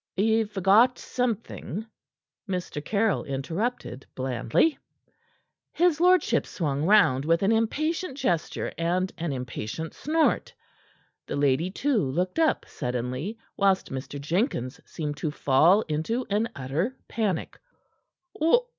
"Ye've 0.17 0.49
forgot 0.49 0.97
something," 0.97 1.85
Mr. 2.49 2.83
Caryll 2.83 3.23
interrupted 3.23 4.07
blandly. 4.15 4.79
His 5.73 6.01
lordship 6.01 6.47
swung 6.47 6.85
round 6.85 7.23
with 7.23 7.43
an 7.43 7.51
impatient 7.51 8.17
gesture 8.17 8.73
and 8.79 9.11
an 9.19 9.31
impatient 9.31 9.93
snort; 9.93 10.55
the 11.27 11.35
lady, 11.35 11.69
too, 11.69 11.99
looked 11.99 12.39
up 12.39 12.65
suddenly, 12.67 13.37
whilst 13.57 13.91
Mr. 13.91 14.19
Jenkins 14.19 14.81
seemed 14.87 15.17
to 15.17 15.29
fall 15.29 15.81
into 15.83 16.25
an 16.31 16.49
utter 16.55 16.97
panic. 17.07 17.59